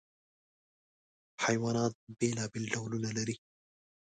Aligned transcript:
حیوانات 1.45 1.93
بېلابېل 2.19 2.65
ډولونه 2.73 3.09
لري. 3.17 3.35